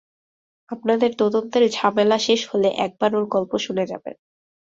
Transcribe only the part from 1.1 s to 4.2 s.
তদন্তের ঝামেলা শেষ হলে একবার ওর গল্প শুনে যাবেন।